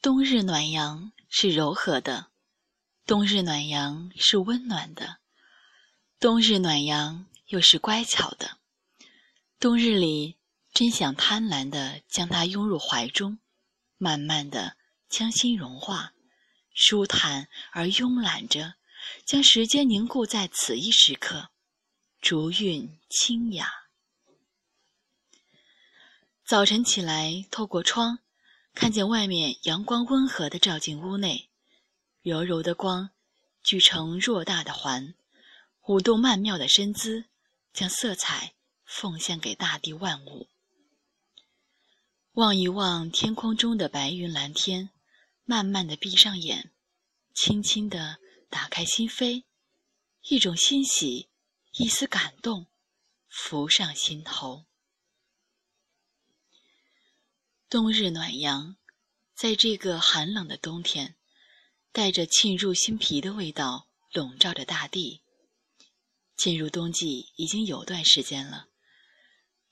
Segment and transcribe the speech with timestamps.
[0.00, 2.28] 冬日暖阳是柔和的，
[3.04, 5.18] 冬日暖阳是温暖的，
[6.20, 8.58] 冬日暖阳又是乖巧的。
[9.58, 10.38] 冬日里，
[10.72, 13.40] 真想贪婪的将它拥入怀中，
[13.96, 14.76] 慢慢的
[15.08, 16.14] 将心融化，
[16.72, 18.74] 舒坦而慵懒着，
[19.24, 21.50] 将时间凝固在此一时刻，
[22.20, 23.68] 竹韵清雅。
[26.44, 28.20] 早晨起来，透过窗。
[28.80, 31.50] 看见外面阳光温和地照进屋内，
[32.22, 33.10] 柔柔的光
[33.60, 35.16] 聚成偌大的环，
[35.88, 37.24] 舞动曼妙的身姿，
[37.72, 40.46] 将色彩奉献给大地万物。
[42.34, 44.90] 望一望天空中的白云蓝天，
[45.42, 46.70] 慢慢地闭上眼，
[47.34, 49.42] 轻轻地打开心扉，
[50.28, 51.28] 一种欣喜，
[51.72, 52.68] 一丝感动，
[53.26, 54.67] 浮上心头。
[57.70, 58.76] 冬日暖阳，
[59.34, 61.16] 在这个寒冷的冬天，
[61.92, 65.20] 带着沁入心脾的味道，笼罩着大地。
[66.34, 68.68] 进入冬季已经有段时间了，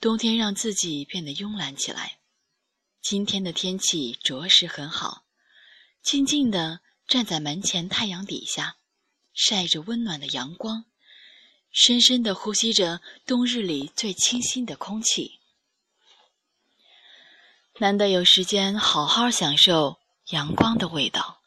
[0.00, 2.18] 冬天让自己变得慵懒起来。
[3.00, 5.24] 今天的天气着实很好，
[6.02, 8.76] 静静地站在门前太阳底下，
[9.32, 10.86] 晒着温暖的阳光，
[11.70, 15.38] 深深地呼吸着冬日里最清新的空气。
[17.80, 19.98] 难得有时间好好享受
[20.30, 21.40] 阳光的味道，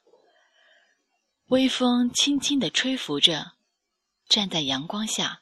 [1.46, 3.54] 微风轻轻地吹拂着，
[4.28, 5.42] 站在阳光下，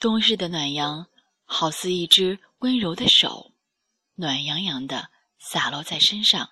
[0.00, 1.06] 冬日的暖阳
[1.44, 3.52] 好似一只温柔的手，
[4.14, 6.50] 暖洋洋的洒落在身上，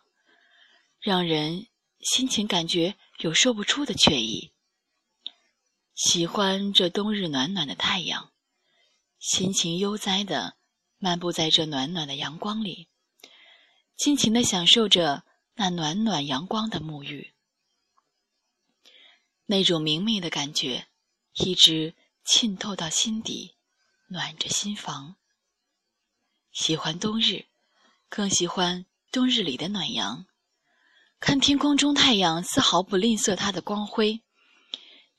[1.01, 1.67] 让人
[1.99, 4.53] 心情感觉有说不出的惬意。
[5.97, 8.31] 喜欢这冬日暖暖的太阳，
[9.19, 10.55] 心情悠哉的
[10.99, 12.87] 漫步在这暖暖的阳光里。
[14.03, 15.23] 尽情的享受着
[15.55, 17.33] 那暖暖阳光的沐浴，
[19.47, 20.89] 那种明媚的感觉
[21.35, 21.95] 一直
[22.25, 23.55] 浸透到心底，
[24.09, 25.15] 暖着心房。
[26.51, 27.45] 喜欢冬日，
[28.09, 30.27] 更喜欢冬日里的暖阳。
[31.21, 34.21] 看天空中太阳丝毫不吝啬它的光辉，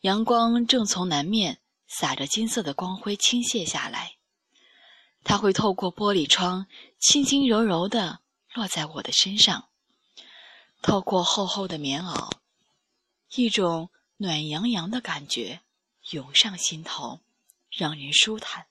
[0.01, 4.17] 阳光正从南面洒着金色的光辉倾泻下来，
[5.23, 6.67] 它会透过玻璃窗
[6.99, 8.22] 轻轻柔柔的。
[8.53, 9.69] 落在我的身上，
[10.81, 12.31] 透过厚厚的棉袄，
[13.35, 15.61] 一种暖洋洋的感觉
[16.11, 17.19] 涌上心头，
[17.71, 18.67] 让人舒坦，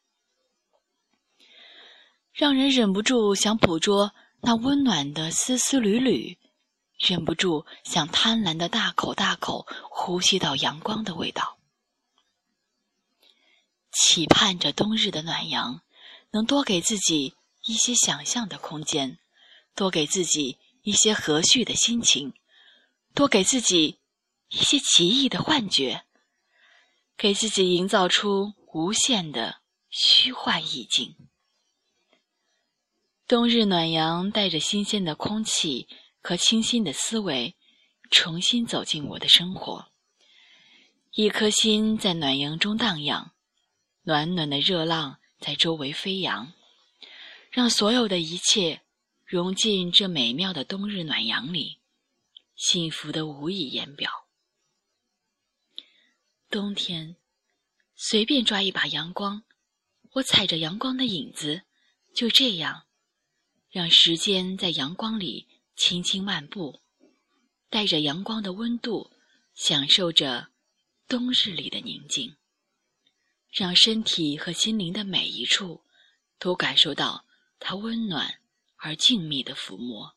[2.33, 6.39] 让人忍不住想捕捉那温暖的丝丝缕缕，
[6.97, 11.59] 忍不住想贪婪的大口大口呼吸到阳光的味道，
[13.91, 15.83] 期盼着冬日的暖阳
[16.31, 19.19] 能多给自己一些想象的空间。
[19.75, 22.35] 多给自己一些和煦的心情，
[23.15, 23.99] 多给自己
[24.51, 26.05] 一些奇异的幻觉，
[27.17, 31.17] 给自己营造出无限的虚幻意境。
[33.27, 35.89] 冬日暖阳带着新鲜的空气
[36.21, 37.57] 和清新的思维，
[38.11, 39.91] 重新走进我的生活。
[41.13, 43.33] 一颗心在暖阳中荡漾，
[44.03, 46.53] 暖暖的热浪在周围飞扬，
[47.51, 48.83] 让所有的一切。
[49.33, 51.79] 融进这美妙的冬日暖阳里，
[52.55, 54.29] 幸福的无以言表。
[56.51, 57.17] 冬天，
[57.95, 59.45] 随便抓一把阳光，
[60.11, 61.63] 我踩着阳光的影子，
[62.15, 62.85] 就这样，
[63.71, 66.83] 让时间在阳光里轻轻漫步，
[67.71, 69.11] 带着阳光的温度，
[69.55, 70.49] 享受着
[71.09, 72.37] 冬日里的宁静，
[73.51, 75.83] 让身体和心灵的每一处
[76.39, 77.25] 都感受到
[77.59, 78.42] 它温暖。
[78.85, 80.17] 而静谧的抚摸，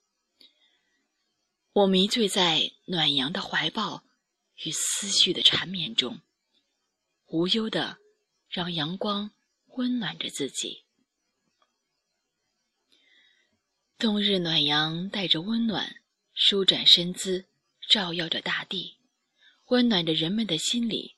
[1.71, 4.03] 我迷醉在暖阳的怀抱
[4.63, 6.21] 与思绪的缠绵中，
[7.27, 7.99] 无忧的
[8.49, 9.29] 让阳光
[9.75, 10.83] 温暖着自己。
[13.99, 16.01] 冬日暖阳带着温暖，
[16.33, 17.45] 舒展身姿，
[17.87, 18.97] 照耀着大地，
[19.67, 21.17] 温暖着人们的心里。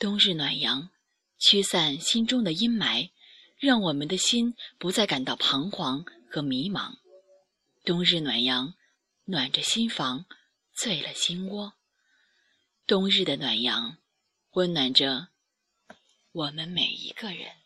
[0.00, 0.90] 冬日暖阳
[1.38, 3.12] 驱散心中的阴霾，
[3.56, 6.04] 让我们的心不再感到彷徨。
[6.30, 6.98] 和迷茫，
[7.84, 8.74] 冬日暖阳
[9.24, 10.26] 暖着心房，
[10.72, 11.74] 醉了心窝。
[12.86, 13.98] 冬日的暖阳
[14.52, 15.30] 温暖着
[16.30, 17.59] 我们每一个人。